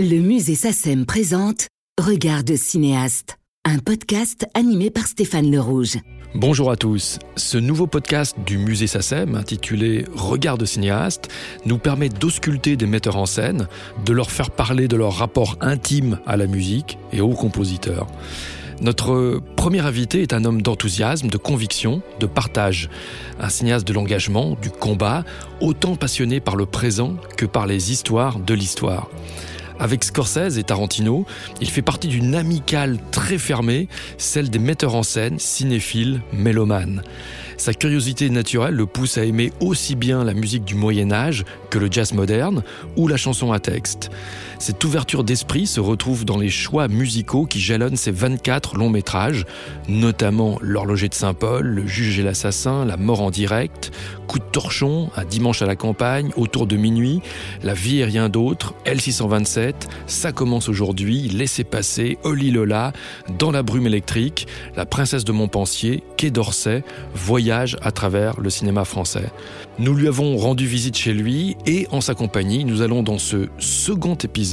[0.00, 1.66] Le musée SACEM présente
[2.00, 5.96] Regard de cinéaste, un podcast animé par Stéphane Le Rouge.
[6.36, 7.18] Bonjour à tous.
[7.34, 11.26] Ce nouveau podcast du musée SACEM, intitulé Regard de cinéaste,
[11.66, 13.66] nous permet d'ausculter des metteurs en scène,
[14.04, 18.06] de leur faire parler de leur rapport intime à la musique et aux compositeurs.
[18.80, 22.88] Notre premier invité est un homme d'enthousiasme, de conviction, de partage.
[23.40, 25.24] Un cinéaste de l'engagement, du combat,
[25.60, 29.10] autant passionné par le présent que par les histoires de l'histoire.
[29.80, 31.24] Avec Scorsese et Tarantino,
[31.60, 37.02] il fait partie d'une amicale très fermée, celle des metteurs en scène, cinéphiles, mélomanes.
[37.56, 41.78] Sa curiosité naturelle le pousse à aimer aussi bien la musique du Moyen Âge que
[41.78, 42.62] le jazz moderne
[42.96, 44.10] ou la chanson à texte.
[44.60, 49.46] Cette ouverture d'esprit se retrouve dans les choix musicaux qui jalonnent ses 24 longs métrages,
[49.88, 53.92] notamment L'horloger de Saint-Paul, Le juge et l'assassin, La mort en direct,
[54.26, 57.20] Coup de torchon, Un dimanche à la campagne, Autour de minuit,
[57.62, 59.74] La vie et rien d'autre, L627,
[60.08, 62.92] Ça commence aujourd'hui, Laissez passer, Oli Lola,
[63.38, 66.82] Dans la brume électrique, La princesse de Montpensier, Quai d'Orsay,
[67.14, 69.30] Voyage à travers le cinéma français.
[69.78, 73.46] Nous lui avons rendu visite chez lui et en sa compagnie, nous allons dans ce
[73.60, 74.47] second épisode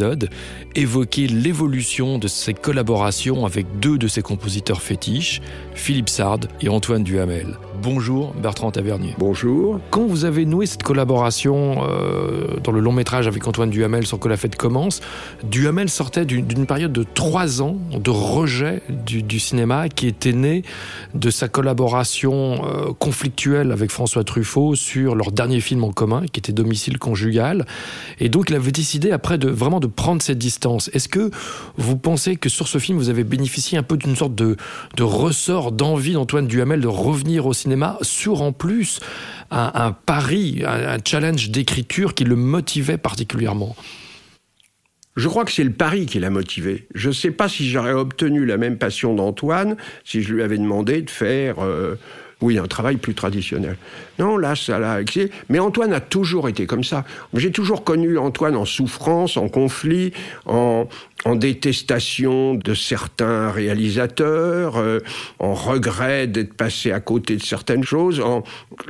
[0.76, 5.42] évoquer l'évolution de ses collaborations avec deux de ses compositeurs fétiches,
[5.74, 7.58] Philippe Sard et Antoine Duhamel.
[7.82, 9.16] Bonjour Bertrand Tavernier.
[9.18, 9.80] Bonjour.
[9.90, 14.20] Quand vous avez noué cette collaboration euh, dans le long métrage avec Antoine Duhamel sur
[14.20, 15.02] que la fête commence,
[15.44, 20.64] Duhamel sortait d'une période de trois ans de rejet du, du, cinéma qui était né
[21.14, 26.40] de sa collaboration euh, conflictuelle avec François Truffaut sur leur dernier film en commun qui
[26.40, 27.66] était Domicile conjugal.
[28.20, 30.90] Et donc il avait décidé après de vraiment de prendre cette distance.
[30.94, 31.30] Est-ce que
[31.78, 34.56] vous pensez que sur ce film vous avez bénéficié un peu d'une sorte de,
[34.96, 37.65] de ressort d'envie d'Antoine Duhamel de revenir au cinéma
[38.02, 39.00] sur en plus
[39.52, 43.76] un, pari, un, un challenge d'écriture qui le motivait particulièrement
[45.16, 46.88] je crois que c'est le pari qui l'a motivé.
[46.94, 50.58] Je ne sais pas si j'aurais obtenu la même passion d'Antoine si je lui avais
[50.58, 51.96] demandé de faire, euh,
[52.46, 53.76] oui, un travail plus traditionnel.
[54.20, 55.00] Non, là, ça l'a.
[55.50, 57.04] Mais Antoine a toujours été comme ça.
[57.34, 60.14] J'ai toujours connu Antoine en souffrance, en conflit,
[60.46, 60.88] en,
[61.34, 65.00] détestation de certains réalisateurs, euh,
[65.40, 68.22] en regret d'être passé à côté de certaines choses.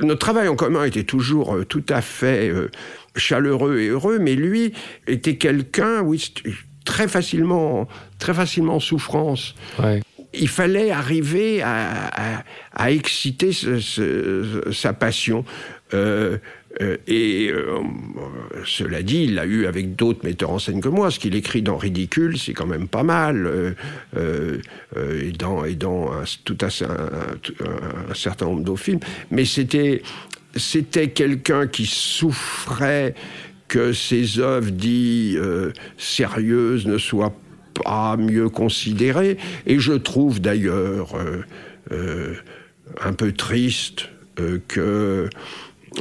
[0.02, 2.70] Notre travail en commun était toujours euh, tout à fait euh,
[3.16, 4.74] chaleureux et heureux, mais lui
[5.06, 6.22] était quelqu'un, oui,
[6.84, 9.54] très facilement, très facilement en souffrance.
[10.38, 12.44] Il fallait arriver à,
[12.90, 15.44] exciter sa passion.
[15.94, 16.38] Euh,
[16.82, 17.80] euh, et euh,
[18.66, 21.10] cela dit, il l'a eu avec d'autres metteurs en scène que moi.
[21.10, 23.74] Ce qu'il écrit dans Ridicule, c'est quand même pas mal.
[24.16, 29.00] Et dans, un, tout un, certain nombre d'autres films.
[29.30, 30.02] Mais c'était,
[30.54, 33.14] c'était quelqu'un qui souffrait
[33.68, 35.38] que ses œuvres dites
[35.96, 37.45] sérieuses ne soient pas
[37.84, 39.38] pas mieux considéré.
[39.66, 41.44] Et je trouve d'ailleurs euh,
[41.92, 42.34] euh,
[43.02, 45.28] un peu triste euh, que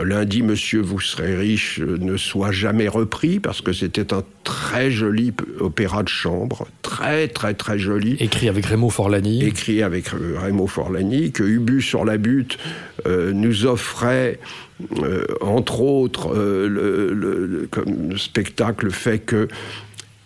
[0.03, 5.33] lundi, Monsieur, vous serez riche ne soit jamais repris parce que c'était un très joli
[5.59, 8.17] opéra de chambre, très très très joli.
[8.19, 9.43] Écrit avec Rémo Forlani.
[9.43, 12.57] Écrit avec Rémo Forlani, que Ubu sur la butte
[13.05, 14.39] euh, nous offrait.
[15.01, 19.47] Euh, entre autres, euh, le, le, comme spectacle fait que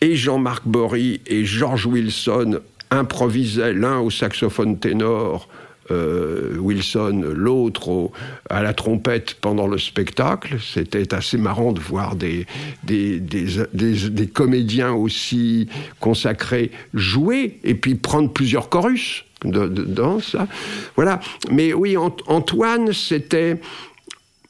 [0.02, 2.60] et Jean-Marc Bory et George Wilson
[2.92, 5.48] improvisaient l'un au saxophone ténor,
[5.92, 8.12] euh, Wilson, l'autre
[8.50, 10.58] à la trompette pendant le spectacle.
[10.62, 12.46] C'était assez marrant de voir des,
[12.84, 15.68] des, des, des, comédiens aussi
[16.00, 20.48] consacrés jouer et puis prendre plusieurs chorus de, de, ça.
[20.96, 21.20] Voilà.
[21.50, 23.60] Mais oui, Antoine, c'était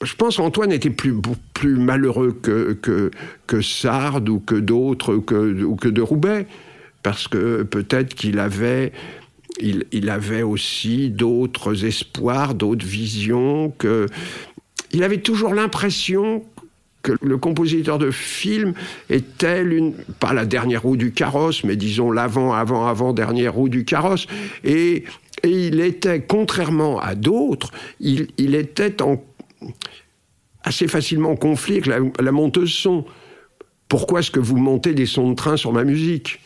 [0.04, 1.14] je pense qu'Antoine était plus,
[1.54, 3.12] plus malheureux que, que,
[3.48, 6.48] que Sard ou que d'autres ou que, ou que de Roubaix,
[7.04, 8.94] parce que peut-être qu'il avait,
[9.60, 14.06] il, il, avait aussi d'autres espoirs, d'autres visions, que
[14.92, 16.44] il avait toujours l'impression
[17.02, 18.74] que le compositeur de film
[19.10, 23.69] était une, pas la dernière roue du carrosse, mais disons l'avant, avant, avant dernière roue
[23.69, 24.28] du carrosse,
[24.63, 25.04] et,
[25.44, 29.24] et il était, contrairement à d'autres, il, il était en
[30.63, 33.06] assez facilement en conflit avec la, la monteuse son.
[33.88, 36.39] Pourquoi est-ce que vous montez des sons de train sur ma musique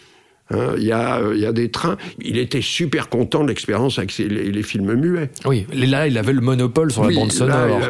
[0.50, 1.98] Hein, il, y a, il y a des trains.
[2.22, 5.30] Il était super content de l'expérience avec ses, les, les, films muets.
[5.46, 7.82] Oui, là, il avait le monopole sur oui, la bande sonore.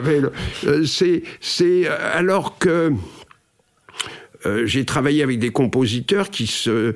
[0.66, 2.94] Euh, c'est, c'est alors que
[4.46, 6.96] euh, j'ai travaillé avec des compositeurs qui se,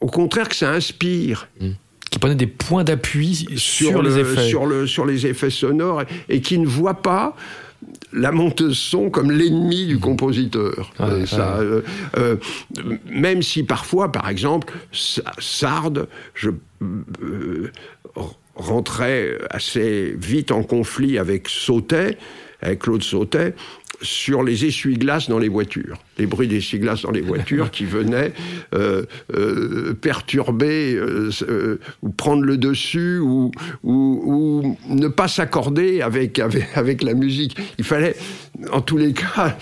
[0.00, 1.48] au contraire, que ça inspire.
[1.60, 1.70] Mmh
[2.10, 4.48] qui prenaient des points d'appui sur, sur, les le, effets.
[4.48, 7.36] Sur, le, sur les effets sonores et qui ne voient pas
[8.12, 10.92] la monteuse son comme l'ennemi du compositeur.
[11.26, 11.60] ça,
[13.10, 16.50] même si parfois, par exemple, Sarde, je
[18.54, 22.18] rentrais assez vite en conflit avec Sautet,
[22.60, 23.54] avec Claude Sautet,
[24.02, 28.32] sur les essuie-glaces dans les voitures les bruits des glaces dans les voitures qui venaient
[28.74, 29.04] euh,
[29.34, 33.50] euh, perturber euh, ou prendre le dessus ou,
[33.84, 36.40] ou, ne pas s'accorder avec,
[36.74, 37.56] avec, la musique.
[37.78, 38.16] Il fallait,
[38.72, 39.56] en tous les cas,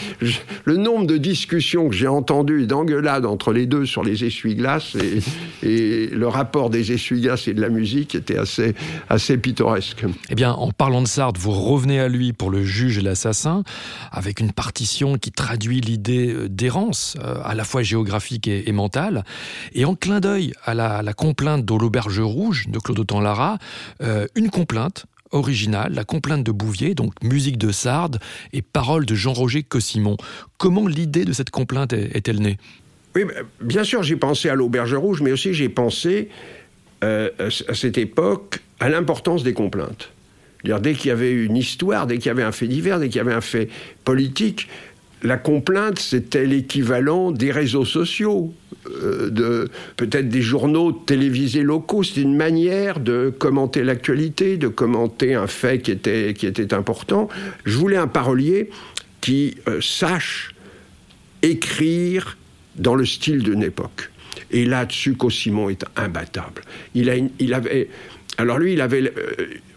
[0.65, 4.97] le nombre de discussions que j'ai entendues et d'engueulades entre les deux sur les essuie-glaces
[4.97, 8.75] et, et, le rapport des essuie-glaces et de la musique était assez,
[9.09, 10.05] assez pittoresque.
[10.31, 13.65] Eh bien, en parlant de Sartre, vous revenez à lui pour le juge et l'assassin,
[14.11, 19.25] avec une partition qui traduit l'idée d'errance, euh, à la fois géographique et, mentale.
[19.73, 23.59] Et en clin d'œil à la, complainte de l'auberge rouge de Claude Autant Lara,
[24.03, 28.19] euh, une complainte originale, la complainte de Bouvier, donc musique de Sardes
[28.53, 30.17] et paroles de Jean-Roger Cossimon.
[30.59, 32.59] Comment l'idée de cette complainte est-elle née?
[33.15, 33.25] Oui,
[33.61, 36.29] bien sûr, j'ai pensé à l'auberge rouge, mais aussi j'ai pensé
[37.03, 40.11] euh, à cette époque à l'importance des complaintes.
[40.65, 43.19] Dès qu'il y avait une histoire, dès qu'il y avait un fait divers, dès qu'il
[43.19, 43.69] y avait un fait
[44.05, 44.69] politique,
[45.27, 48.55] la complainte, c'était l'équivalent des réseaux sociaux,
[49.03, 52.03] euh, de peut-être des journaux télévisés locaux.
[52.03, 57.29] C'était une manière de commenter l'actualité, de commenter un fait qui était, qui était important.
[57.65, 58.71] Je voulais un parolier
[59.21, 60.55] qui euh, sache
[61.43, 62.37] écrire
[62.77, 64.11] dans le style d'une époque.
[64.51, 66.63] Et là-dessus, Cossimon est imbattable.
[66.95, 67.89] Il, a il avait.
[68.39, 69.03] Alors lui, il avait.
[69.03, 69.35] Euh,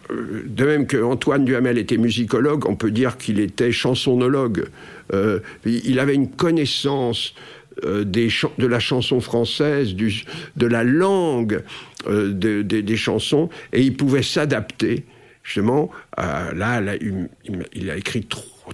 [0.10, 4.66] de même que Antoine Duhamel était musicologue, on peut dire qu'il était chansonologue.
[5.14, 7.34] Euh, il avait une connaissance
[7.86, 11.64] euh, de la chanson française, de la langue
[12.08, 15.06] euh, des chansons, et il pouvait s'adapter
[15.44, 15.90] justement.
[16.18, 16.82] là,
[17.74, 18.28] il, a écrit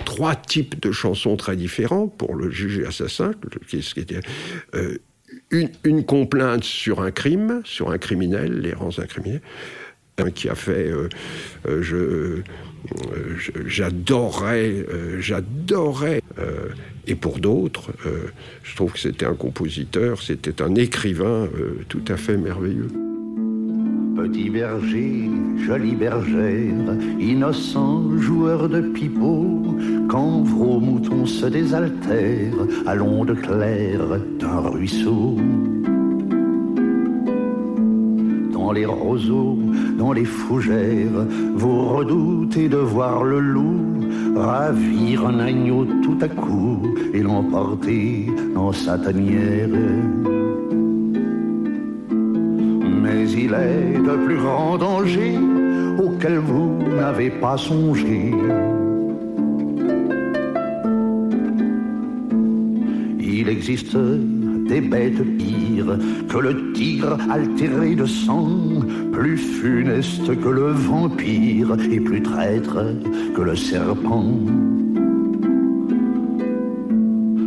[0.04, 3.32] trois, types de chansons très différents pour le juge assassin,
[3.68, 4.20] qui, était
[5.52, 9.42] une, une, complainte sur un crime, sur un criminel, l'errance d'un criminel,
[10.34, 10.92] qui a fait,
[11.66, 12.42] je
[13.66, 16.22] j'adorais, euh, j'adorais.
[16.40, 16.70] Euh,
[17.08, 18.28] et pour d'autres, euh,
[18.64, 21.48] je trouve que c'était un compositeur, c'était un écrivain
[21.88, 22.90] tout à fait merveilleux.
[24.16, 25.30] Petit berger,
[25.66, 29.78] jolie bergère, innocent joueur de pipeau,
[30.10, 35.38] quand vos moutons se désaltèrent à l'onde claire d'un ruisseau
[38.72, 39.58] les roseaux,
[39.98, 41.26] dans les fougères,
[41.56, 43.86] vous redoutez de voir le loup
[44.36, 46.82] ravir un agneau tout à coup
[47.14, 49.70] et l'emporter dans sa tanière.
[53.02, 55.38] Mais il est de plus grands dangers
[56.04, 58.34] auxquels vous n'avez pas songé.
[63.20, 63.98] Il existe
[64.68, 65.98] des bêtes pires
[66.28, 68.50] que le tigre altéré de sang,
[69.12, 72.78] plus funeste que le vampire et plus traître
[73.36, 74.26] que le serpent.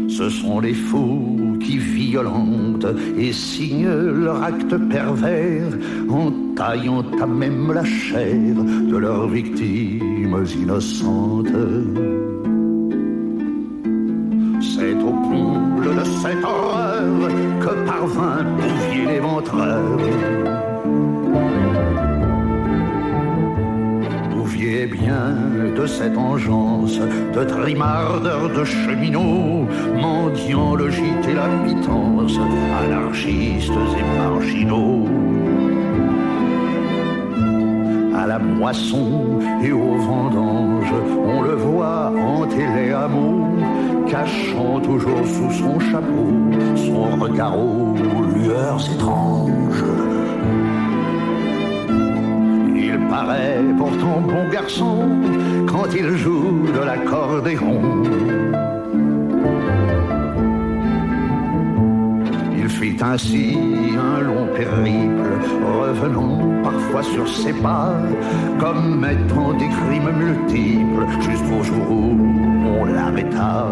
[0.08, 3.88] Ce sont les fous qui violentent et signent
[4.25, 5.68] leur acte pervers
[6.08, 8.54] en taillant à même la chair
[8.90, 11.46] de leurs victimes innocentes.
[14.60, 16.44] C'est au comble de cette
[19.38, 19.99] L'éventreur.
[24.30, 25.37] Bouvier bien
[25.76, 29.68] de cette engeance, de trimardeur de cheminots,
[30.00, 32.37] mendiant le gîte et la pitance,
[32.83, 35.07] anarchistes et marginaux
[38.16, 43.48] à la moisson et aux vendanges, on le voit hanter les hameaux,
[44.08, 46.28] cachant toujours sous son chapeau
[46.76, 47.94] son regard aux
[48.34, 49.84] lueurs étranges.
[52.74, 55.08] Il paraît pourtant bon garçon
[55.66, 58.48] quand il joue de l'accordéon.
[62.80, 63.56] Fit ainsi
[63.99, 65.32] un long périple,
[65.64, 67.97] revenant parfois sur ses pas,
[68.61, 72.16] comme mettant des crimes multiples, jusqu'au jour où
[72.80, 73.66] on l'arrêta.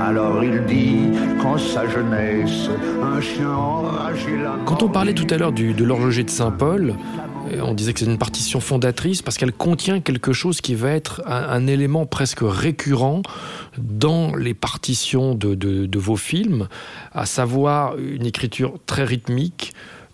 [0.00, 2.68] Alors il dit qu'en sa jeunesse,
[3.02, 6.94] un chien enragé la Quand on parlait tout à l'heure de l'horloger de Saint-Paul,
[7.62, 11.22] on disait que c'est une partition fondatrice parce qu'elle contient quelque chose qui va être
[11.26, 13.22] un, élément presque récurrent
[13.78, 16.68] dans les partitions de, vos films,
[17.12, 19.72] à savoir une écriture très rythmique,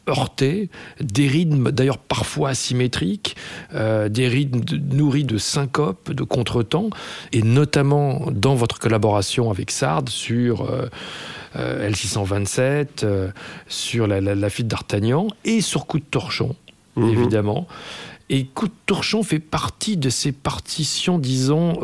[0.08, 0.68] heurtés,
[1.00, 3.36] des rythmes d'ailleurs parfois asymétriques,
[3.74, 6.90] euh, des rythmes nourris de syncopes, de contretemps,
[7.32, 10.88] et notamment dans votre collaboration avec Sard sur euh,
[11.56, 13.30] euh, L627,
[13.68, 16.56] sur la, la, d'Artagnan, et sur Coup de Torchon,
[16.96, 17.08] mhm.
[17.08, 17.66] évidemment.
[18.30, 21.74] Et Coup de Torchon fait partie de ces partitions, disons,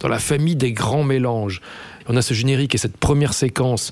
[0.00, 1.60] dans la famille des grands mélanges.
[2.08, 3.90] On a ce générique et cette première séquence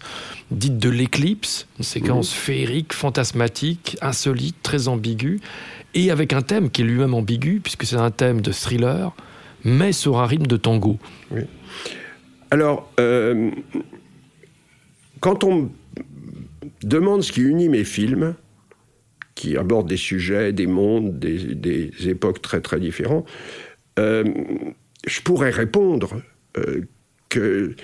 [0.50, 5.40] dite de l'éclipse, une séquence féerique, fantasmatique, insolite, très ambiguë,
[5.94, 9.12] et avec un thème qui est lui-même ambigu, puisque c'est un thème de thriller,
[9.64, 10.98] mais sur un rythme de tango.
[11.30, 11.42] Oui.
[12.50, 13.50] Alors, euh,
[15.20, 15.70] quand on
[16.82, 18.34] demande ce qui unit mes films,
[19.42, 23.26] qui abordent des sujets, des mondes, des, époques très très différents,
[23.98, 24.22] euh,
[25.04, 26.22] je pourrais répondre
[26.58, 26.82] euh,
[27.28, 27.74] que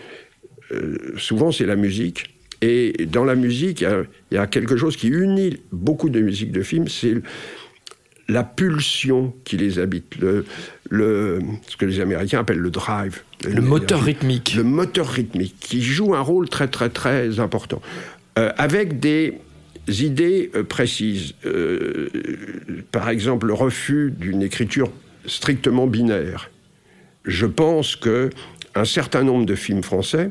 [1.16, 5.58] souvent c'est la musique, et dans la musique, il y, a quelque chose qui unit
[5.72, 7.14] beaucoup de musiques de films, c'est
[8.28, 10.44] la pulsion qui les habite, le,
[10.90, 13.22] le, ce que les Américains appellent le drive.
[13.44, 14.54] Le moteur rythmique.
[14.54, 17.82] Le moteur rythmique, qui joue un rôle très très très important.
[18.38, 19.38] Euh, avec des
[19.88, 21.34] idées euh, précises.
[21.44, 22.08] Euh,
[22.92, 24.90] par exemple, le refus d'une écriture
[25.26, 26.50] strictement binaire.
[27.24, 28.30] Je pense que
[28.74, 30.30] un certain nombre de films français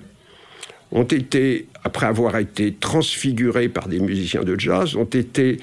[0.92, 5.60] ont été, après avoir été transfigurés par des musiciens de jazz, ont été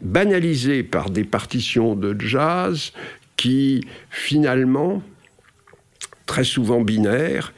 [0.00, 2.92] banalisés par des partitions de jazz
[3.36, 5.02] qui, finalement,
[6.26, 7.52] très souvent binaires,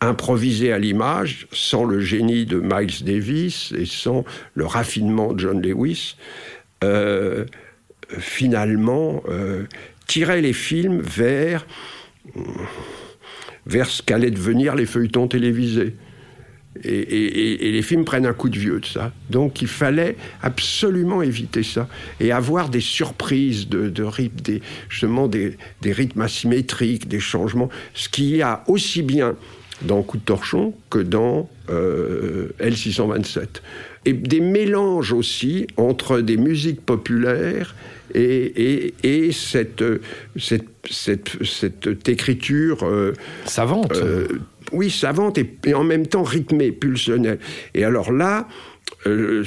[0.00, 4.24] improvisées à l'image, sans le génie de Miles Davis et sans
[4.54, 6.16] le raffinement de John Lewis,
[6.84, 7.44] euh,
[8.18, 9.64] finalement, euh,
[10.06, 11.66] tiraient les films vers,
[13.66, 15.94] vers ce qu'allaient devenir les feuilletons télévisés.
[16.84, 19.12] Et, les films prennent un coup de vieux de ça.
[19.30, 21.88] Donc il fallait absolument éviter ça.
[22.20, 27.68] Et avoir des surprises de, des, justement des, rythmes asymétriques, des changements.
[27.94, 29.34] Ce qu'il y a aussi bien
[29.82, 33.46] dans Coup de torchon que dans euh, L627.
[34.04, 37.74] Et des mélanges aussi entre des musiques populaires
[38.14, 39.84] et, cette,
[40.36, 43.12] cette, cette, écriture euh,
[43.44, 43.92] savante.
[43.96, 44.26] Euh,
[44.72, 47.38] oui, savante et, en même temps rythmée, pulsionnelle.
[47.74, 48.48] Et alors là,
[49.06, 49.44] euh,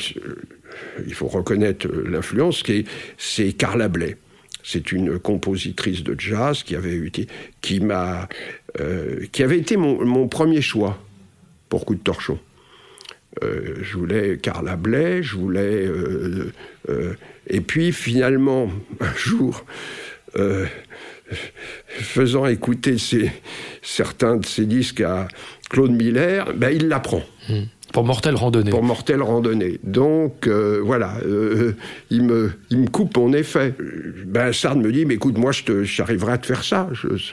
[1.05, 2.63] il faut reconnaître l'influence,
[3.17, 4.17] c'est Carla Bley.
[4.63, 7.11] C'est une compositrice de jazz qui avait,
[7.61, 8.29] qui m'a,
[8.79, 10.97] euh, qui avait été mon, premier choix
[11.69, 12.39] pour Coup de Torchon.
[13.43, 15.87] Euh, je voulais Carla Bley, je voulais.
[17.47, 19.65] et puis finalement, un jour,
[21.87, 22.97] faisant écouter
[23.81, 25.27] certains de ses disques à
[25.69, 27.23] Claude Miller, ben, il l'apprend.
[27.47, 27.63] Hmm.
[27.93, 28.71] Pour Mortel Randonnée.
[28.71, 29.79] Pour Mortel Randonnée.
[29.83, 31.73] Donc, euh, voilà, euh,
[32.09, 33.73] il, me, il me coupe en effet.
[34.25, 35.51] Ben, Sard me dit, mais écoute, moi,
[35.83, 36.89] j'arriverai à te faire ça,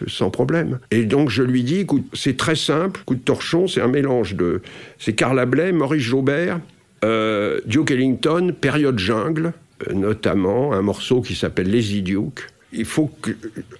[0.06, 0.78] sans problème.
[0.90, 4.34] Et donc, je lui dis, écoute, c'est très simple, coup de torchon, c'est un mélange
[4.34, 4.62] de...
[4.98, 6.60] C'est Carla Bley, Maurice Jaubert,
[7.04, 9.52] euh, Duke Ellington, période jungle,
[9.94, 13.10] notamment un morceau qui s'appelle Les Duke il faut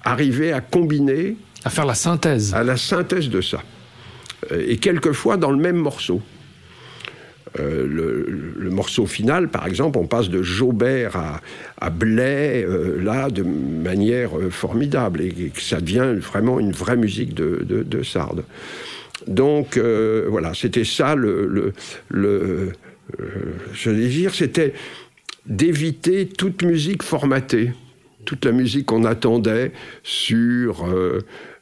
[0.04, 1.36] arriver à combiner.
[1.64, 2.54] À faire la synthèse.
[2.54, 3.62] À la synthèse de ça.
[4.52, 6.22] Euh, et quelquefois dans le même morceau.
[7.58, 7.86] Euh,
[8.56, 11.40] le, morceau final, par exemple, on passe de Jaubert à,
[11.80, 17.34] à Blais, euh, là, de manière formidable, et, que ça devient vraiment une vraie musique
[17.34, 18.44] de, de, Sardes.
[19.26, 21.72] Donc, voilà, c'était ça le,
[22.08, 22.72] le,
[23.72, 24.74] je dire, c'était
[25.46, 27.72] d'éviter toute musique formatée
[28.28, 29.72] toute la musique qu'on attendait
[30.02, 31.20] sur, euh,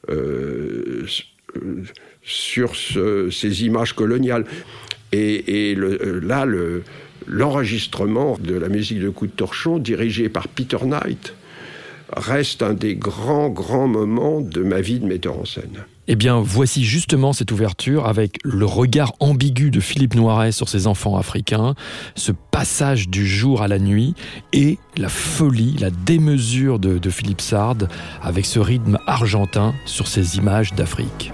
[0.09, 1.07] euh,
[2.25, 4.45] sur ces images coloniales.
[5.13, 6.45] Et, là,
[7.27, 11.35] l'enregistrement de la musique de Coup de Torchon, dirigé par Peter Knight,
[12.15, 15.85] reste un des grands, grands moments de ma vie de metteur en scène.
[16.09, 20.87] Eh bien, voici justement cette ouverture avec le regard ambigu de Philippe Noiret sur ses
[20.87, 21.75] enfants africains,
[22.15, 24.15] ce passage du jour à la nuit
[24.53, 27.89] et la folie, la démesure de, de Philippe Sard
[28.23, 31.33] avec ce rythme argentin sur ces images d'Afrique.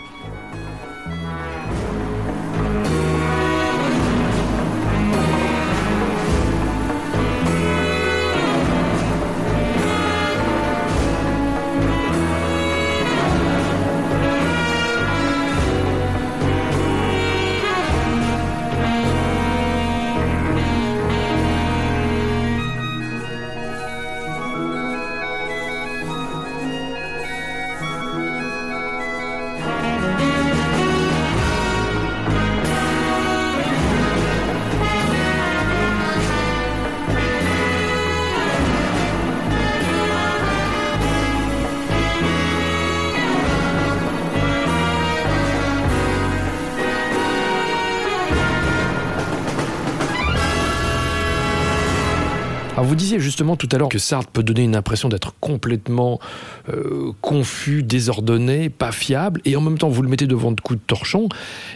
[52.92, 56.20] Vous disiez justement tout à l'heure que Sartre peut donner une impression d'être complètement
[56.68, 60.78] euh, confus, désordonné, pas fiable, et en même temps vous le mettez devant de coups
[60.78, 61.30] de torchon,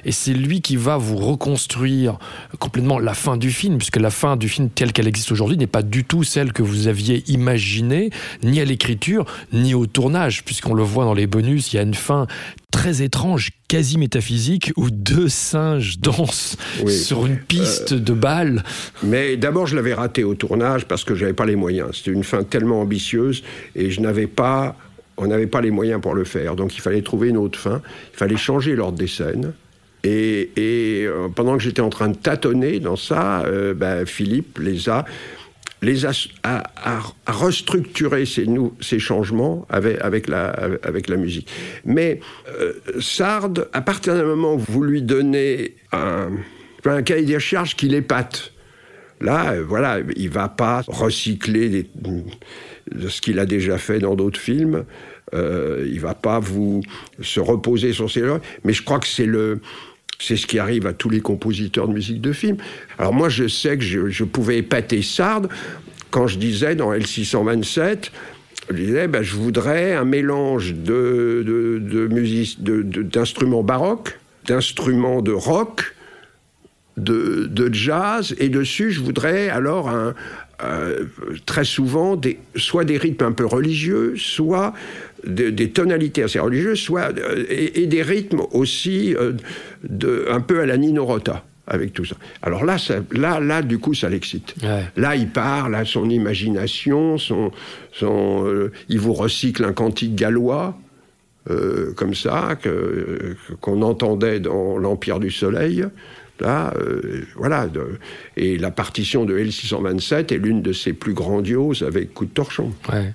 [0.04, 2.18] et c'est lui qui va vous reconstruire
[2.58, 5.66] complètement la fin du film, puisque la fin du film telle qu'elle existe aujourd'hui n'est
[5.66, 8.10] pas du tout celle que vous aviez imaginée,
[8.42, 11.82] ni à l'écriture, ni au tournage, puisqu'on le voit dans les bonus, il y a
[11.82, 12.26] une fin
[12.70, 16.56] très étrange, quasi métaphysique, où deux singes dansent
[16.88, 18.62] sur une piste de balles.
[19.02, 21.90] Mais d'abord, je l'avais raté au tournage parce que j'avais pas les moyens.
[21.94, 23.42] C'était une fin tellement ambitieuse
[23.74, 24.76] et je n'avais pas,
[25.16, 26.56] on n'avait pas les moyens pour le faire.
[26.56, 27.82] Donc il fallait trouver une autre fin.
[28.12, 29.52] Il fallait changer l'ordre des scènes.
[30.04, 30.52] Et,
[31.06, 35.04] euh, pendant que j'étais en train de tâtonner dans ça, euh, ben, Philippe les a
[35.82, 36.12] les a,
[37.26, 41.48] restructurer ces, changements avec, la, musique.
[41.84, 46.30] Mais euh, Sard, à partir d'un moment où vous lui donnez un,
[47.02, 48.52] cahier des charges qui l'épate,
[49.20, 51.90] là, euh, voilà, il va pas recycler
[53.08, 54.84] ce qu'il a déjà fait dans d'autres films.
[55.34, 56.82] Euh, il va pas vous
[57.20, 58.22] se reposer sur ses
[58.62, 59.60] mais je crois que c'est le
[60.18, 62.56] c'est ce qui arrive à tous les compositeurs de musique de film.
[62.98, 65.42] Alors moi, je sais que je, pouvais épater Sard
[66.10, 68.10] quand je disais dans L627,
[68.70, 75.94] je disais, ben, je voudrais un mélange de, de, d'instruments baroques, d'instruments de rock,
[76.96, 81.04] de, de, jazz, et dessus, je voudrais alors euh,
[81.44, 84.72] très souvent des, soit des rythmes un peu religieux, soit
[85.26, 89.32] des tonalités assez religieuses, soit euh, et, des rythmes aussi euh,
[89.88, 92.14] de, un peu à la Nino Rota avec tout ça.
[92.42, 92.76] Alors là,
[93.10, 94.54] là, là, du coup, ça l'excite.
[94.96, 97.50] Là, il parle à son imagination, son,
[97.90, 100.78] son, il vous recycle un cantique gallois,
[101.96, 105.84] comme ça, que, qu'on entendait dans l'Empire du Soleil.
[106.40, 107.66] Là, euh, voilà.
[108.36, 112.72] et la partition de L627 est l'une de ses plus grandioses avec coup de torchon.
[112.92, 113.14] Ouais.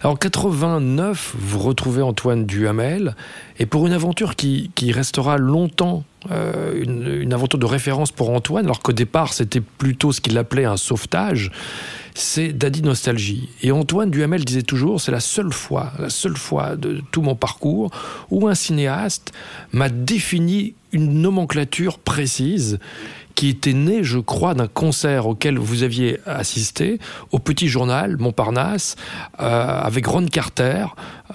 [0.00, 3.14] Alors en 89, vous retrouvez Antoine Duhamel,
[3.58, 8.64] et pour une aventure qui, qui restera longtemps euh, une, aventure de référence pour Antoine,
[8.64, 11.50] alors qu'au départ c'était plutôt ce qu'il appelait un sauvetage,
[12.14, 13.48] c'est Daddy Nostalgie.
[13.62, 17.34] Et Antoine Duhamel disait toujours, c'est la seule fois, la seule fois de tout mon
[17.34, 17.90] parcours
[18.30, 19.32] où un cinéaste
[19.72, 22.78] m'a défini une nomenclature précise
[23.36, 26.98] qui était née, je crois, d'un concert auquel vous aviez assisté
[27.30, 28.96] au Petit Journal Montparnasse
[29.40, 30.86] euh, avec Ron Carter,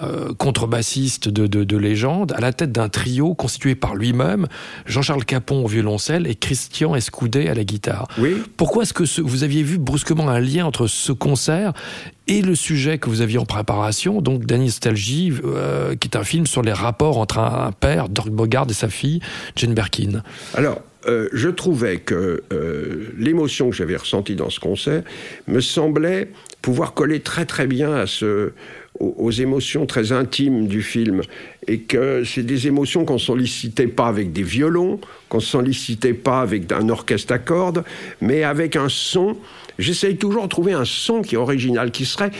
[0.02, 4.48] euh, contrebassiste de, de, légende, à la tête d'un trio constitué par lui-même,
[4.84, 8.08] Jean-Charles Capon au violoncelle et Christian Escoudé à la guitare.
[8.18, 8.34] Oui.
[8.56, 11.72] Pourquoi est-ce que vous aviez vu brusquement un lien entre ce concert
[12.26, 16.24] et le sujet que vous aviez en préparation, donc Danny Nostalgie, euh, qui est un
[16.24, 19.20] film sur les rapports entre un, père, Dirk Bogard, et sa fille,
[19.56, 20.22] Jane Birkin?
[20.54, 25.02] Alors, euh, je trouvais que euh, l'émotion que j'avais ressentie dans ce concert
[25.46, 26.28] me semblait
[26.60, 28.52] pouvoir coller très très bien à ce,
[29.00, 31.22] aux, émotions très intimes du film
[31.66, 36.14] et que c'est des émotions qu'on ne sollicitait pas avec des violons, qu'on ne sollicitait
[36.14, 37.84] pas avec un orchestre à cordes,
[38.20, 39.36] mais avec un son.
[39.78, 42.30] J'essaye toujours de trouver un son qui est original, qui serait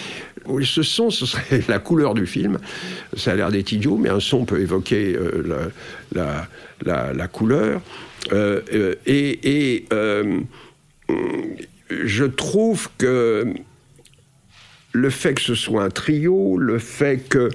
[0.62, 2.58] ce son, ce serait la couleur du film.
[3.16, 5.70] Ça a l'air d'être idiot, mais un son peut évoquer euh,
[6.14, 6.48] la,
[6.84, 7.80] la, la, couleur.
[8.30, 10.40] Euh, euh, et, euh,
[11.90, 13.52] je trouve que
[14.92, 17.50] le fait que ce soit un trio, le fait que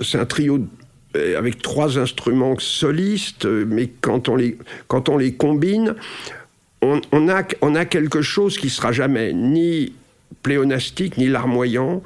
[0.00, 0.66] c'est un trio
[1.14, 5.94] avec trois instruments solistes, mais quand on les, quand on les combine,
[6.82, 9.94] on, a, on a quelque chose qui sera jamais ni
[10.42, 12.02] pléonastique ni larmoyant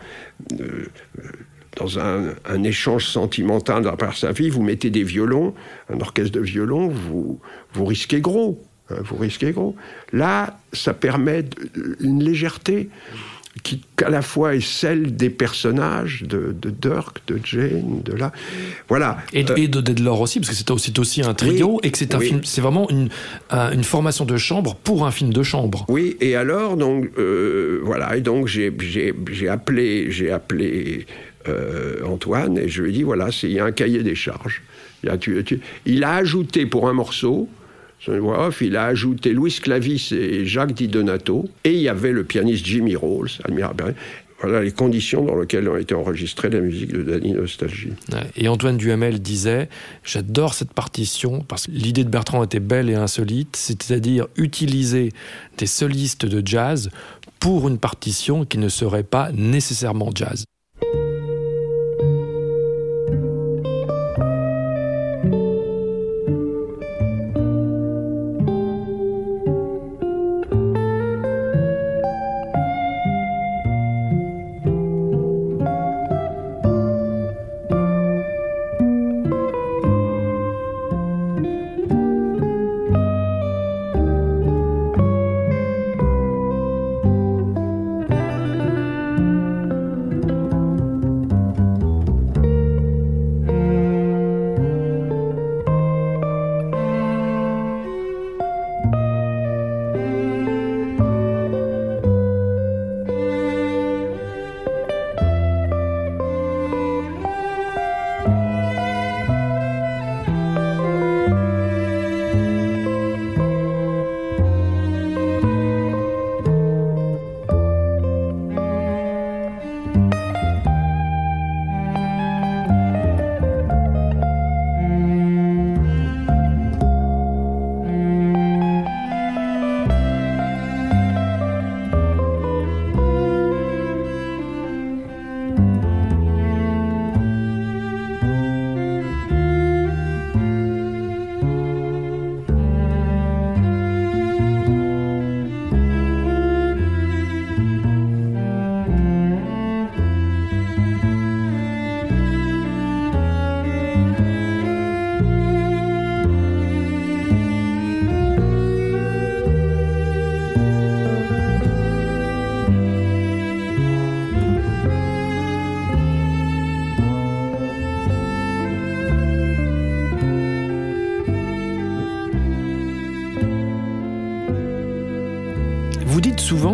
[1.83, 5.55] dans un, échange sentimental par sa vie, vous mettez des violons,
[5.93, 7.41] un orchestre de violons, vous,
[7.73, 8.63] vous risquez gros.
[8.91, 9.75] Hein, vous risquez gros.
[10.13, 11.45] Là, ça permet
[12.01, 12.89] une légèreté
[13.63, 18.33] qui à la fois est celle des personnages de, Dirk, de Jane, de là,
[18.89, 19.19] voilà.
[19.33, 22.15] Et, euh, de Deadlore aussi, parce que c'est aussi, aussi un trio et que c'est
[22.15, 23.11] un film, c'est vraiment une,
[23.51, 25.85] une formation de chambre pour un film de chambre.
[25.89, 28.73] Oui, et alors donc euh, voilà, et donc j'ai
[29.49, 31.07] appelé j'ai appelé
[31.49, 34.63] euh, Antoine, et je lui ai dit voilà, il y a un cahier des charges.
[35.03, 35.19] Il a,
[35.87, 37.49] il a ajouté pour un morceau,
[38.61, 42.67] il a ajouté Louis Clavis et Jacques Di Donato, et il y avait le pianiste
[42.67, 43.31] Jimmy Rolls,
[44.41, 47.93] Voilà les conditions dans lesquelles ont été enregistrées la musique de Danny Nostalgie.
[48.37, 49.69] Et Antoine Duhamel disait
[50.03, 55.11] J'adore cette partition parce que l'idée de Bertrand était belle et insolite, c'est-à-dire utiliser
[55.59, 56.91] des solistes de jazz
[57.39, 60.45] pour une partition qui ne serait pas nécessairement jazz.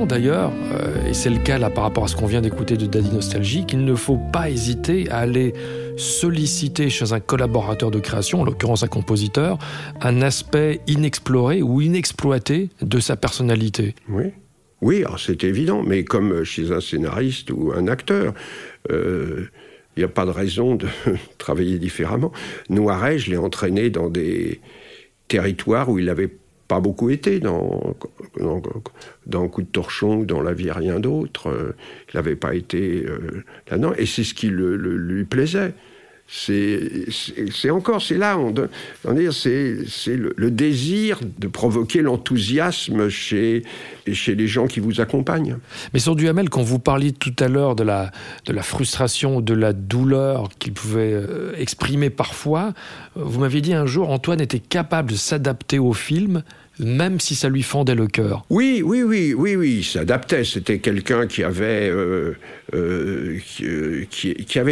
[0.09, 2.87] D'ailleurs, euh, et c'est le cas là par rapport à ce qu'on vient d'écouter de
[2.87, 5.53] Daddy Nostalgie, qu'il ne faut pas hésiter à aller
[5.97, 9.59] solliciter chez un collaborateur de création, en l'occurrence un compositeur,
[10.01, 13.95] un aspect inexploré ou inexploité de sa personnalité.
[14.09, 14.25] Oui.
[14.81, 18.33] Oui, c'est évident, mais comme chez un scénariste ou un acteur,
[18.93, 19.49] euh,
[19.97, 20.87] il n'y a pas de raison de
[21.39, 22.33] travailler différemment.
[22.71, 24.61] Noiret, je l'ai entraîné dans des
[25.27, 26.31] territoires où il n'avait
[26.69, 27.97] pas beaucoup été, dans,
[29.27, 31.49] dans, Coup de Torchon dans La vie, rien d'autre.
[31.49, 31.75] Euh,
[32.13, 35.73] il n'avait pas été euh, là-dedans, et c'est ce qui lui plaisait
[36.31, 38.53] c'est encore, c'est là, on,
[39.33, 43.63] c'est le, désir de provoquer l'enthousiasme chez,
[44.07, 45.57] les gens qui vous accompagnent.
[45.95, 48.11] Mais sur Duhamel, quand vous parliez tout à l'heure de la,
[48.45, 52.75] de la frustration, de la douleur qu'il pouvait euh, exprimer parfois,
[53.15, 56.43] vous m'aviez dit un jour, Antoine était capable de s'adapter au film
[56.79, 58.45] même si ça lui fendait le cœur.
[58.51, 60.45] Oui, oui, oui, oui, oui, il s'adaptait.
[60.45, 62.37] C'était quelqu'un qui avait euh,
[62.75, 64.05] euh, euh,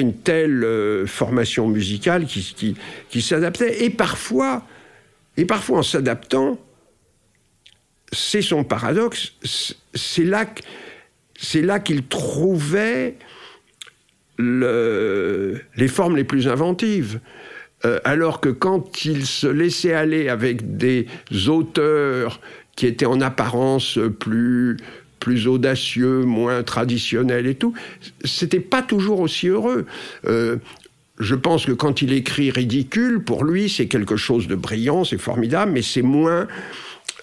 [0.00, 3.84] une telle formation musicale qui, s'adaptait.
[3.84, 4.66] Et parfois,
[5.78, 6.58] en s'adaptant,
[8.12, 9.34] c'est son paradoxe.
[9.94, 10.46] C'est là,
[11.38, 13.16] c'est qu'il trouvait
[14.38, 17.20] le, les formes les plus inventives.
[17.86, 21.06] Euh, alors que quand il se laissait aller avec des
[21.48, 22.40] auteurs
[22.74, 24.76] qui étaient en apparence plus
[25.20, 27.72] plus audacieux, moins traditionnels et tout,
[28.24, 29.86] c'était pas toujours aussi heureux.
[30.26, 30.56] Euh,
[31.18, 35.18] je pense que quand il écrit ridicule, pour lui, c'est quelque chose de brillant, c'est
[35.18, 36.46] formidable, mais c'est moins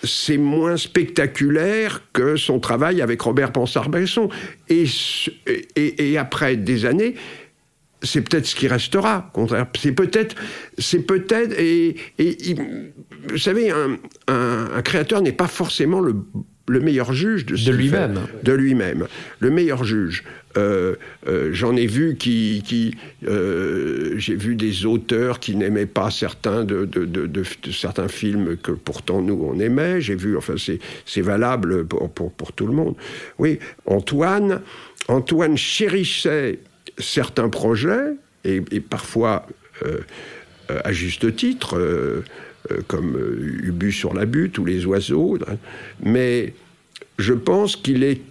[0.03, 4.27] c'est moins spectaculaire que son travail avec Robert Pansard-Besson.
[4.67, 4.85] et,
[5.77, 7.15] et, après des années,
[8.03, 9.31] c'est peut-être ce qui restera.
[9.75, 10.35] C'est peut-être,
[10.77, 11.95] c'est peut-être, et,
[13.29, 13.71] vous savez,
[14.27, 16.15] un, créateur n'est pas forcément le,
[16.67, 18.19] meilleur juge de, de lui-même.
[18.43, 19.07] De lui-même,
[19.39, 20.23] le meilleur juge.
[20.55, 20.95] Euh,
[21.27, 22.95] euh, j'en ai vu qui, qui
[23.27, 29.23] euh, j'ai vu des auteurs qui n'aimaient pas certains de, de, certains films que pourtant
[29.23, 29.99] nous on aimait.
[29.99, 32.95] J'ai vu, enfin c'est valable pour, pour, pour tout le monde.
[33.39, 34.61] Oui, Antoine,
[35.07, 36.59] Antoine chérissait
[36.97, 39.47] certains projets, et, parfois
[40.71, 42.23] euh, à juste titre, euh,
[42.71, 43.17] euh, comme
[43.63, 45.57] Ubu sur la butte ou les oiseaux, hein,
[46.01, 46.53] mais
[47.17, 48.21] je pense qu'il est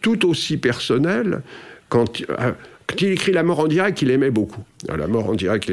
[0.00, 1.42] tout aussi personnel
[1.88, 2.22] quand
[2.86, 4.62] quand il écrit La mort en direct, il aimait beaucoup.
[4.88, 5.72] La mort en direct,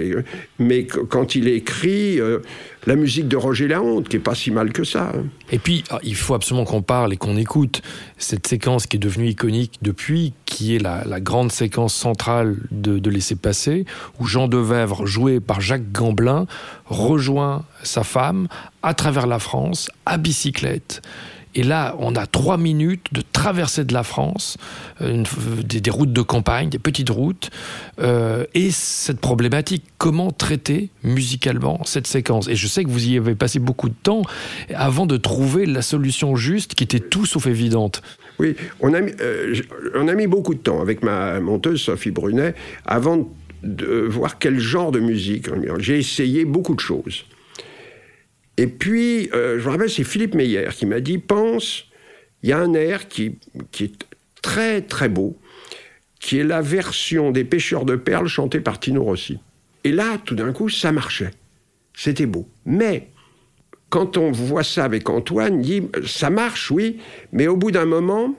[0.59, 2.39] mais quand il écrit euh,
[2.87, 5.11] la musique de Roger Lahonte, qui est pas si mal que ça.
[5.13, 5.25] Hein.
[5.51, 7.81] Et puis, ah, il faut absolument qu'on parle et qu'on écoute
[8.17, 13.09] cette séquence qui est devenue iconique depuis, qui est la, grande séquence centrale de, de
[13.09, 13.85] Laisser passer,
[14.19, 16.45] où Jean Devèvre, joué par Jacques Gamblin,
[16.85, 18.47] rejoint sa femme
[18.81, 21.01] à travers la France à bicyclette.
[21.55, 24.57] Et là, on a trois minutes de traversée de la France,
[25.01, 25.23] euh,
[25.63, 27.49] des, routes de campagne, des petites routes,
[27.99, 32.47] euh, et cette problématique, comment traiter musicalement cette séquence?
[32.47, 34.21] Et je sais que vous y avez passé beaucoup de temps
[34.73, 38.01] avant de trouver la solution juste qui était tout sauf évidente.
[38.39, 39.55] Oui, on a euh,
[39.95, 43.29] on a mis beaucoup de temps avec ma monteuse Sophie Brunet avant
[43.63, 45.47] de voir quel genre de musique.
[45.79, 47.25] J'ai essayé beaucoup de choses.
[48.61, 51.85] Et puis, euh, je me rappelle, c'est Philippe Meyer qui m'a dit pense,
[52.43, 53.39] il y a un air qui,
[53.71, 54.05] qui est
[54.43, 55.35] très très beau,
[56.19, 59.39] qui est la version des pêcheurs de perles chantée par Tino Rossi.
[59.83, 61.31] Et là, tout d'un coup, ça marchait.
[61.95, 62.47] C'était beau.
[62.63, 63.07] Mais
[63.89, 66.99] quand on voit ça avec Antoine, il dit ça marche, oui,
[67.31, 68.35] mais au bout d'un moment,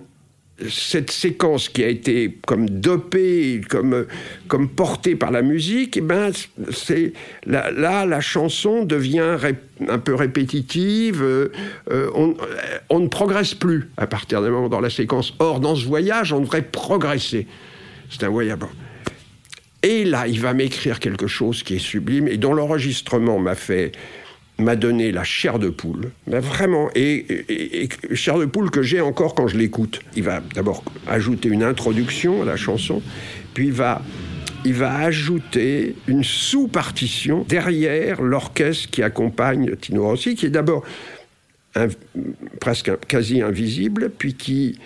[0.70, 4.07] cette séquence qui a été comme dopée, comme,
[4.48, 6.31] comme portée par la musique, eh ben,
[6.70, 7.12] c'est,
[7.46, 7.70] là,
[8.07, 9.37] la chanson devient
[9.88, 11.53] un peu répétitive, euh,
[11.90, 12.35] euh, on,
[12.90, 15.35] on, ne progresse plus à partir d'un moment dans la séquence.
[15.38, 17.46] Or, dans ce voyage, on devrait progresser.
[18.11, 18.59] C'est un voyage.
[19.83, 23.92] Et là, il va m'écrire quelque chose qui est sublime et dont l'enregistrement m'a fait
[24.59, 29.35] m'a donné la chair de poule, mais vraiment, et, chair de poule que j'ai encore
[29.35, 30.01] quand je l'écoute.
[30.17, 33.03] Il va d'abord ajouter une introduction à la chanson,
[33.55, 34.03] puis il va,
[34.65, 40.85] il va ajouter une sous-partition derrière l'orchestre qui accompagne Tino Rossi, qui est d'abord
[42.61, 44.79] presque quasi invisible, puis qui,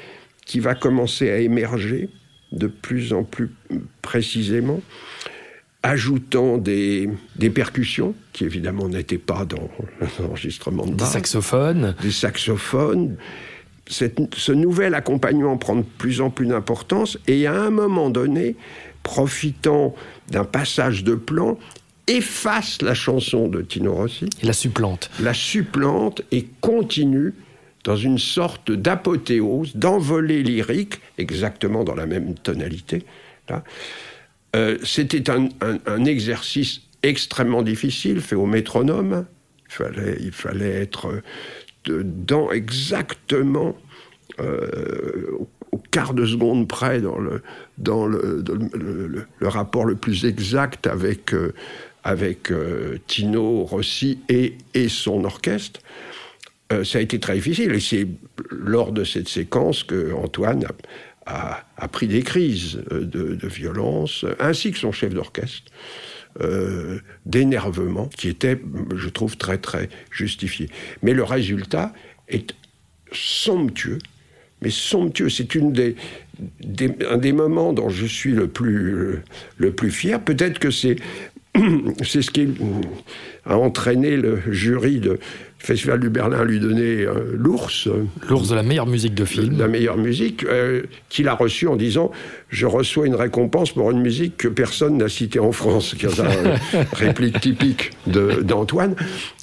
[0.44, 2.08] qui va commencer à émerger
[2.52, 3.50] de plus en plus
[4.02, 4.80] précisément
[5.82, 9.70] ajoutant des, des percussions, qui évidemment n'étaient pas dans
[10.18, 11.94] l'enregistrement de Des saxophones.
[12.02, 13.16] Des saxophones.
[13.88, 18.56] ce nouvel accompagnement prend de plus en plus d'importance et à un moment donné,
[19.02, 19.94] profitant
[20.30, 21.56] d'un passage de plan,
[22.08, 24.28] efface la chanson de Tino Rossi.
[24.42, 25.10] Et la supplante.
[25.20, 27.34] La supplante et continue
[27.84, 33.04] dans une sorte d'apothéose, d'envolée lyrique, exactement dans la même tonalité.
[34.54, 39.26] Euh, c'était un, exercice extrêmement difficile, fait au métronome.
[39.68, 41.22] Il fallait, il fallait être
[41.86, 43.76] dans exactement
[44.40, 45.38] euh,
[45.72, 47.42] au quart de seconde près dans le,
[47.78, 51.52] dans le, rapport le plus exact avec, euh,
[52.04, 55.80] avec euh, Tino Rossi et, et son orchestre.
[56.72, 57.72] Euh, ça a été très difficile.
[57.72, 58.06] Et c'est
[58.50, 60.66] lors de cette séquence que Antoine
[61.26, 65.70] a, pris des crises de, de, violence, ainsi que son chef d'orchestre.
[67.24, 68.60] d'énervement qui était,
[68.94, 70.68] je trouve, très très justifié.
[71.02, 71.92] Mais le résultat
[72.28, 72.54] est
[73.12, 73.98] somptueux
[74.62, 75.28] mais somptueux.
[75.28, 75.96] C'est une des,
[77.08, 79.22] un des moments dont je suis le plus,
[79.58, 80.20] le plus fier.
[80.20, 80.96] Peut-être que c'est
[82.02, 82.48] c'est ce qui
[83.44, 85.18] a entraîné le jury de
[85.66, 87.88] Festival du Berlin lui donner euh, l'ours.
[88.28, 89.56] L'ours de la meilleure musique de film.
[89.56, 92.12] De la meilleure musique, euh, qu'il a reçu en disant
[92.50, 96.20] Je reçois une récompense pour une musique que personne n'a citée en France, qui est
[96.20, 98.94] une réplique typique d'Antoine.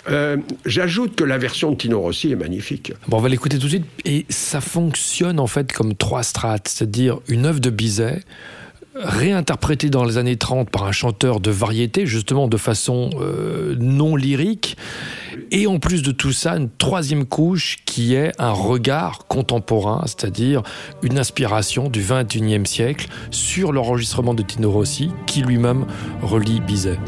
[0.10, 2.94] Euh, j'ajoute que la version de Tino Rossi est magnifique.
[3.10, 3.86] Bon, on va l'écouter tout de suite.
[4.06, 8.22] Et ça fonctionne en fait comme trois strates, c'est-à-dire une œuvre de Bizet
[8.96, 14.16] réinterprété dans les années 30 par un chanteur de variété, justement de façon euh, non
[14.16, 14.78] lyrique.
[15.52, 20.64] Et en plus de tout ça, une troisième couche qui est un regard contemporain, c'est-à-dire
[21.02, 25.86] une inspiration du 21e siècle sur l'enregistrement de Tino Rossi, qui lui-même
[26.22, 27.00] relie Bizet.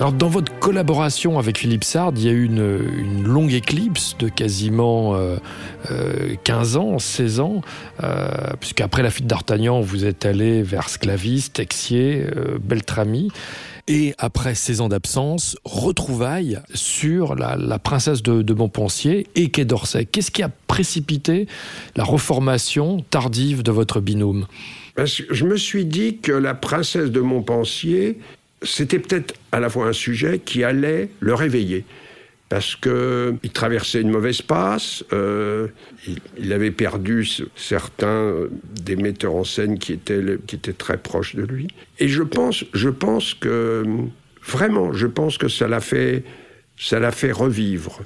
[0.00, 4.30] Alors, dans votre collaboration avec Philippe Sard, il y a eu une, longue éclipse de
[4.30, 7.60] quasiment 15 euh, euh, ans, 16 ans,
[8.02, 12.24] euh, puisqu'après la fuite d'Artagnan, vous êtes allé vers Sclavis, Texier,
[12.62, 13.30] Beltrami.
[13.88, 20.06] Et après 16 ans d'absence, retrouvailles sur la, princesse de, Montpensier et Quai d'Orsay.
[20.06, 21.46] Qu'est-ce qui a précipité
[21.94, 24.46] la reformation tardive de votre binôme?
[24.96, 28.18] Je me suis dit que la princesse de Montpensier
[28.62, 31.84] c'était peut-être à la fois un sujet qui allait le réveiller.
[32.48, 35.68] Parce qu'il traversait une mauvaise passe, euh,
[36.36, 38.34] il, avait perdu certains
[38.74, 41.68] des metteurs en scène qui étaient, qui étaient très proches de lui.
[42.00, 43.84] Et je pense, je pense que,
[44.44, 46.24] vraiment, je pense que ça l'a fait,
[46.76, 48.00] ça l'a fait revivre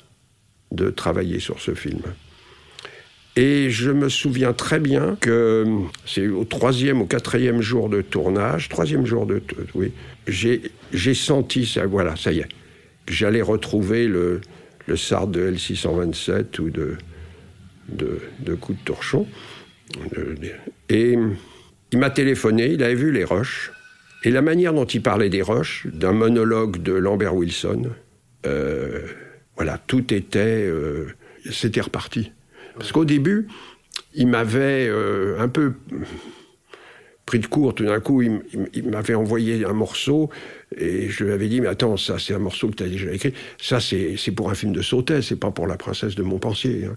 [0.73, 2.03] de travailler sur ce film.
[3.37, 5.67] Et je me souviens très bien que
[6.07, 9.43] c'est au troisième ou quatrième jour de tournage, troisième jour de,
[9.75, 9.93] oui,
[10.27, 12.49] j'ai senti ça, voilà, ça y est,
[13.09, 14.41] j'allais retrouver le,
[14.87, 16.97] le SAR de L627 ou de,
[17.89, 19.27] de, de coup de torchon.
[20.89, 21.17] Et
[21.93, 23.73] il m'a téléphoné, il avait vu les roches.
[24.25, 27.91] Et la manière dont il parlait des roches, d'un monologue de Lambert Wilson,
[28.47, 29.03] euh,
[29.57, 30.67] voilà, tout était.
[30.67, 31.09] Euh,
[31.51, 32.33] c'était reparti.
[32.77, 33.49] Parce qu'au début,
[34.15, 35.75] il m'avait euh, un peu
[37.27, 37.75] pris de court.
[37.75, 40.31] Tout d'un coup, il, m'avait envoyé un morceau
[40.77, 43.13] et je lui avais dit Mais attends, ça, c'est un morceau que tu as déjà
[43.13, 43.35] écrit.
[43.61, 46.87] Ça, c'est pour un film de Sautet, c'est pas pour La Princesse de Montpensier.
[46.87, 46.97] Hein.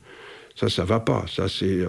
[0.56, 1.26] Ça, ça va pas.
[1.28, 1.86] Ça, c'est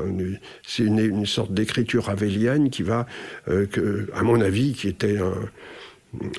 [0.78, 3.06] une, sorte d'écriture ravélienne qui va,
[3.48, 5.32] euh, à mon avis, qui était un,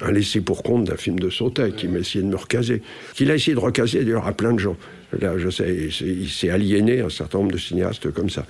[0.02, 2.82] un laissé pour compte d'un film de Sautet, qui m'a essayé de me recaser.
[3.16, 4.78] Qu'il a essayé de recaser d'ailleurs à plein de gens.
[5.20, 8.46] Là, je sais, il s'est aliéné un certain nombre de cinéastes comme ça.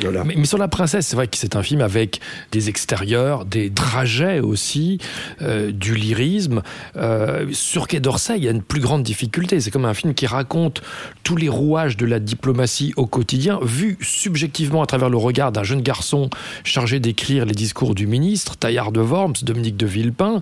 [0.00, 0.24] Voilà.
[0.24, 4.40] Mais, sur La Princesse, c'est vrai que c'est un film avec des extérieurs, des trajets
[4.40, 4.98] aussi,
[5.40, 6.62] euh, du lyrisme.
[6.96, 9.60] Euh, sur Quai d'Orsay, il y a une plus grande difficulté.
[9.60, 10.82] C'est comme un film qui raconte
[11.22, 15.62] tous les rouages de la diplomatie au quotidien, vu subjectivement à travers le regard d'un
[15.62, 16.28] jeune garçon
[16.64, 20.40] chargé d'écrire les discours du ministre, Taillard de Worms, Dominique de Villepin.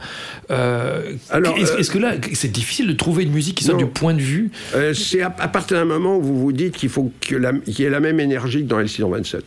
[0.50, 4.14] Euh, Alors, est-ce, que là, c'est difficile de trouver une musique qui soit du point
[4.14, 4.50] de vue
[4.94, 7.98] C'est à partir d'un moment où vous vous dites qu'il faut qu'il y ait la
[7.98, 9.40] même énergie que dans L627.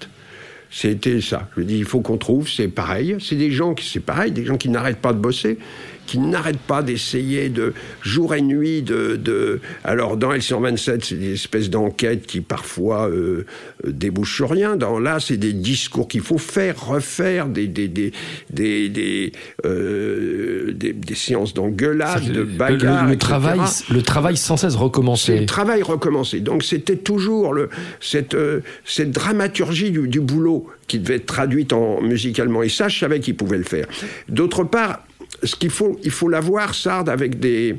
[0.70, 1.48] C'était ça.
[1.56, 3.16] Je dis, il faut qu'on trouve, c'est pareil.
[3.22, 5.58] C'est des gens qui, c'est pareil, des gens qui n'arrêtent pas de bosser
[6.06, 9.60] qui n'arrêtent pas d'essayer de jour et nuit de, de...
[9.84, 13.46] alors dans L127 c'est des espèces d'enquêtes qui parfois euh,
[13.86, 14.76] euh, débouchent sur rien.
[14.76, 18.12] Dans là c'est des discours qu'il faut faire refaire des des des
[18.50, 19.32] des des,
[19.66, 25.40] euh, des, séances d'engueulade de bagarre le, le travail le travail sans cesse recommencé.
[25.40, 26.40] Le travail recommencé.
[26.40, 28.38] Donc c'était toujours le cette
[28.84, 32.64] cette dramaturgie du, du boulot qui devait être traduite en musicalement.
[32.64, 33.88] Et ça je savais qu'il pouvait le faire.
[34.30, 35.04] D'autre part
[35.44, 37.76] ce qu'il faut, il faut l'avoir, Sard, avec des,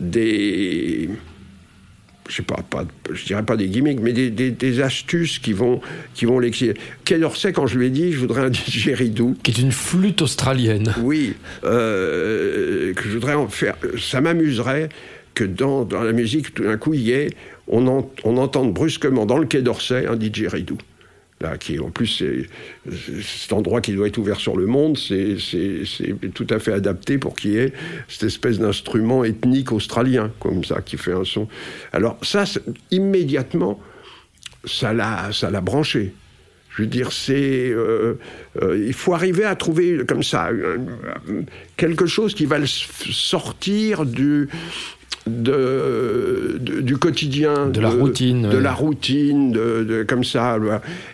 [0.00, 1.08] des,
[2.28, 5.80] je sais pas, pas, je dirais pas des gimmicks, mais des, des, astuces qui vont,
[6.14, 6.74] qui vont l'exciter.
[7.04, 9.34] Quai d'Orsay, quand je lui ai dit, je voudrais un didgeridoo.
[9.42, 10.94] Qui est une flûte australienne.
[11.00, 13.76] Oui, euh, que je voudrais en faire.
[13.98, 14.88] Ça m'amuserait
[15.34, 17.30] que dans, dans, la musique, tout d'un coup, il y ait,
[17.68, 20.78] on, on entende brusquement dans le Quai d'Orsay un didgeridoo.
[21.40, 22.46] Là, qui en plus, c'est
[23.22, 25.36] cet endroit qui doit être ouvert sur le monde, c'est
[26.32, 27.74] tout à fait adapté pour qu'il y ait
[28.08, 31.46] cette espèce d'instrument ethnique australien, comme ça, qui fait un son.
[31.92, 32.44] Alors, ça,
[32.90, 33.78] immédiatement,
[34.64, 36.14] ça l'a branché.
[36.76, 37.70] Je veux dire, c'est.
[37.70, 38.18] Euh,
[38.62, 40.50] euh, il faut arriver à trouver comme ça
[41.76, 44.48] quelque chose qui va le sortir du,
[45.26, 50.58] de, du quotidien, de la routine, de la routine, de, comme ça.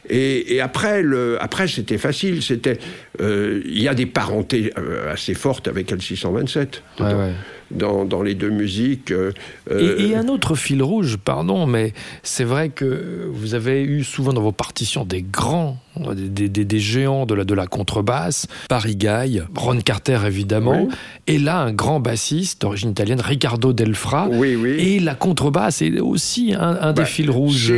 [0.08, 2.42] Et, après, le, après c'était facile.
[2.42, 2.78] C'était,
[3.20, 6.82] euh, il y a des parentés euh, assez fortes avec L627
[7.74, 9.10] dans, dans, les deux musiques.
[9.10, 9.32] Euh,
[9.70, 11.92] et, un autre fil rouge, pardon, mais
[12.22, 15.78] c'est vrai que vous avez eu souvent dans vos partitions des grands,
[16.14, 20.88] des, des, des géants de la, de la contrebasse, Paris Guy, Ron Carter évidemment,
[21.26, 24.28] et là un grand bassiste d'origine italienne, Riccardo Delfra.
[24.30, 24.70] Oui, oui.
[24.70, 27.72] Et la contrebasse est aussi un, un des bah, fils rouges.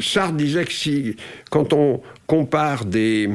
[0.00, 1.16] Sartre disait que si,
[1.50, 3.30] quand on compare des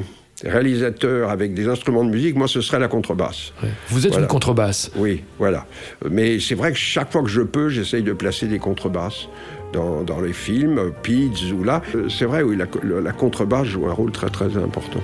[0.46, 3.54] réalisateurs avec des instruments de musique, moi ce serait la contrebasse.
[3.90, 5.66] Vous êtes une contrebasse Oui, voilà.
[6.10, 9.28] Mais c'est vrai que chaque fois que je peux, j'essaye de placer des contrebasses
[9.74, 11.82] dans, dans les films, Pids ou là.
[11.96, 12.66] Euh, c'est vrai, oui, la,
[13.02, 15.02] la contrebasse joue un rôle très très important.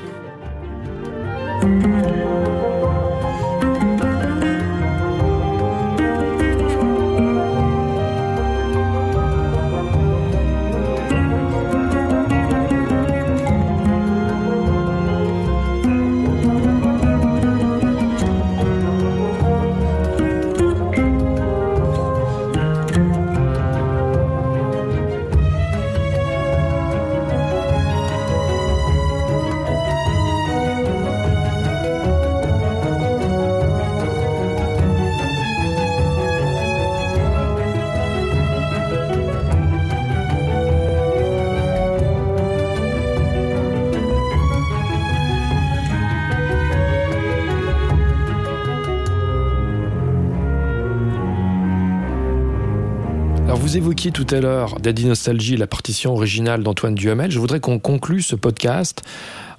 [53.54, 57.32] Vous évoquiez tout à l'heure Daddy Nostalgie, la partition originale d'Antoine Duhamel.
[57.32, 59.02] Je voudrais qu'on conclue ce podcast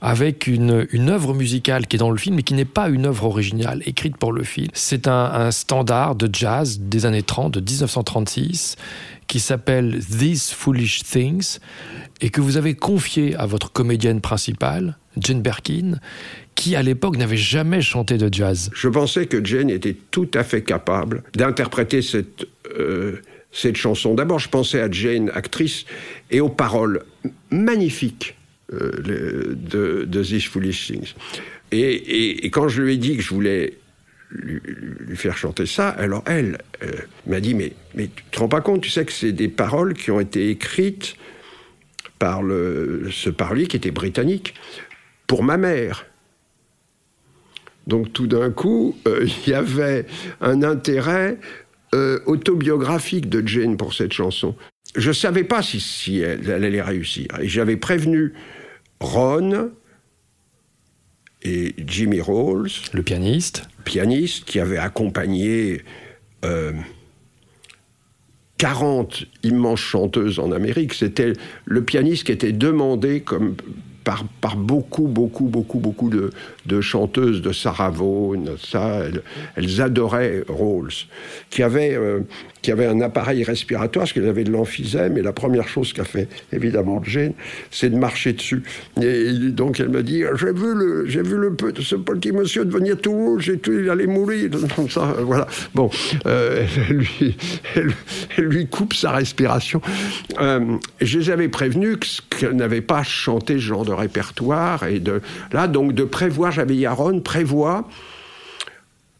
[0.00, 3.06] avec une, une œuvre musicale qui est dans le film, mais qui n'est pas une
[3.06, 4.68] œuvre originale écrite pour le film.
[4.74, 8.76] C'est un, standard de jazz des années 30, de 1936,
[9.26, 11.58] qui s'appelle These Foolish Things,
[12.20, 15.98] et que vous avez confié à votre comédienne principale, Jane Birkin,
[16.54, 18.70] qui à l'époque n'avait jamais chanté de jazz.
[18.74, 22.46] Je pensais que Jane était tout à fait capable d'interpréter cette...
[22.78, 23.20] Euh,
[23.56, 24.14] cette chanson.
[24.14, 25.86] D'abord, je pensais à Jane, actrice,
[26.30, 27.04] et aux paroles
[27.50, 28.36] magnifiques
[28.72, 31.14] euh, de, de This Foolish Things.
[31.72, 33.78] Et, quand je lui ai dit que je voulais
[34.30, 34.60] lui,
[35.16, 36.90] faire chanter ça, alors elle euh,
[37.26, 39.94] m'a dit mais, mais tu te rends pas compte, tu sais que c'est des paroles
[39.94, 41.16] qui ont été écrites
[42.18, 44.54] par le, ce parlier qui était britannique
[45.26, 46.06] pour ma mère.
[47.86, 50.06] Donc tout d'un coup, euh, il y avait
[50.40, 51.38] un intérêt
[51.94, 54.54] euh, autobiographique de Jane pour cette chanson.
[54.94, 57.26] Je ne savais pas si, elle, allait réussir.
[57.40, 58.32] Et j'avais prévenu
[59.00, 59.70] Ron
[61.42, 62.70] et Jimmy Rolls.
[62.92, 63.68] Le pianiste.
[63.84, 65.82] Pianiste qui avait accompagné
[66.44, 66.72] euh,
[68.58, 70.94] 40 immenses chanteuses en Amérique.
[70.94, 71.34] C'était
[71.66, 73.56] le pianiste qui était demandé comme
[74.06, 76.30] par, beaucoup, beaucoup, beaucoup, beaucoup de,
[76.66, 77.92] de chanteuses de Sarah
[78.62, 79.00] ça,
[79.56, 80.92] elles, adoraient Rawls,
[81.50, 82.20] qui avait, euh,
[82.62, 86.04] qui avait un appareil respiratoire, parce qu'elle avait de l'emphysème, et la première chose qu'a
[86.04, 87.32] fait, évidemment, Jane,
[87.72, 88.62] c'est de marcher dessus.
[89.02, 93.12] Et donc elle me dit, j'ai vu le, vu le, ce petit monsieur devenir tout
[93.12, 94.50] rouge, et tout, il allait mourir,
[94.88, 95.48] ça, voilà.
[95.74, 95.90] Bon,
[96.26, 97.36] euh, elle, lui,
[97.74, 99.80] elle, lui coupe sa respiration.
[100.40, 105.20] Euh, je les avais prévenus qu'elle n'avait pas chanté ce genre de répertoire et de
[105.52, 107.88] là donc de prévoir j'avais Yaron prévoit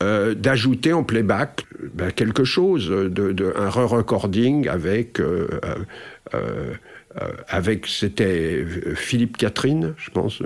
[0.03, 1.65] euh, d'ajouter en playback
[1.95, 5.49] ben, quelque chose de, un re-recording avec euh,
[6.35, 6.75] euh,
[7.49, 8.65] avec c'était
[8.95, 10.43] Philippe Catherine je pense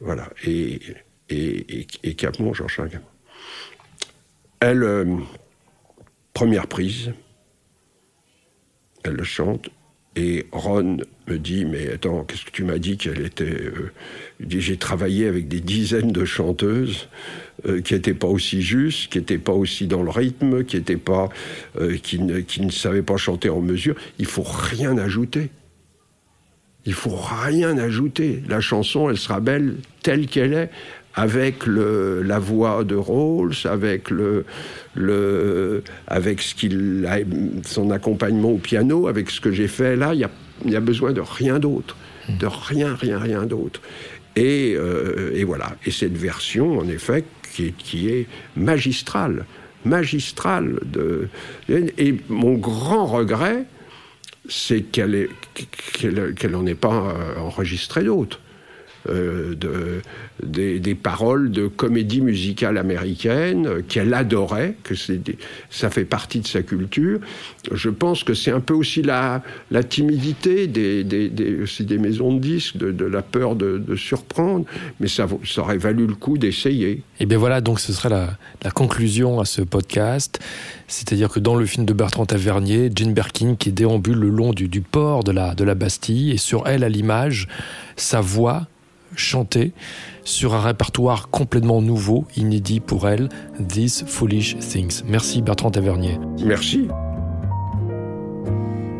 [0.00, 0.80] voilà et
[1.28, 2.80] et, et, et Capmont Georges
[4.58, 5.06] elle
[6.34, 7.12] première prise
[9.04, 9.70] elle le chante
[10.16, 10.96] et Ron
[11.28, 13.92] me dit mais attends qu'est-ce que tu m'as dit qu'elle était euh,
[14.48, 17.08] j'ai travaillé avec des dizaines de chanteuses
[17.66, 21.28] euh, qui n'étaient pas aussi justes qui n'étaient pas aussi dans le rythme qui pas
[21.78, 23.94] euh, ne, qui ne savaient pas chanter en mesure.
[24.18, 25.50] Il faut rien ajouter.
[26.86, 28.42] Il faut rien ajouter.
[28.48, 30.70] La chanson elle sera belle telle qu'elle est
[31.16, 34.44] avec le, la voix de Rawls, avec le,
[34.94, 37.18] le avec ce qu'il a
[37.64, 40.30] son accompagnement au piano, avec ce que j'ai fait là, il y a,
[40.66, 41.96] y a besoin de rien d'autre,
[42.28, 43.80] de rien, rien, rien d'autre.
[44.36, 45.76] Et, euh, et voilà.
[45.86, 49.46] Et cette version, en effet, qui est, qui est magistrale,
[49.86, 51.28] magistrale de.
[51.70, 53.64] Et mon grand regret,
[54.50, 55.28] c'est qu'elle
[55.94, 58.45] qu'elle qu n'en ait pas enregistré d'autres euh,
[59.08, 60.02] de,
[60.42, 64.94] des, des paroles de comédie musicale américaine euh, qu'elle adorait, que
[65.70, 67.20] ça fait partie de sa culture.
[67.72, 72.34] Je pense que c'est un peu aussi la, la timidité des, des, aussi des maisons
[72.34, 74.64] de disques, de, de la peur de, de surprendre,
[75.00, 77.02] mais ça, ça aurait valu le coup d'essayer.
[77.20, 80.40] Et bien voilà, donc ce serait la, la conclusion à ce podcast.
[80.88, 84.68] C'est-à-dire que dans le film de Bertrand Tavernier, Jane Birkin qui déambule le long du,
[84.68, 87.48] du port de la, de la Bastille, et sur elle, à l'image,
[87.96, 88.66] sa voix
[89.16, 89.72] chantée
[90.24, 93.28] sur un répertoire complètement nouveau, inédit pour elle,
[93.60, 95.02] These Foolish Things.
[95.06, 96.18] Merci Bertrand Tavernier.
[96.44, 96.88] Merci.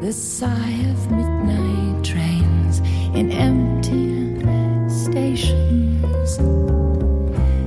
[0.03, 0.47] The sigh
[0.93, 2.81] of midnight trains
[3.15, 4.17] in empty
[4.89, 6.39] stations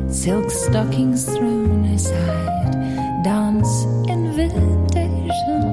[0.09, 5.68] Silk stockings thrown aside dance invitations